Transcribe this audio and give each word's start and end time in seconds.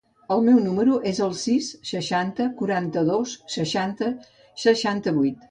El 0.35 0.39
meu 0.45 0.61
número 0.67 0.95
es 1.11 1.19
el 1.25 1.35
sis, 1.41 1.67
seixanta, 1.89 2.49
quaranta-dos, 2.63 3.35
seixanta, 3.59 4.11
seixanta-vuit. 4.65 5.39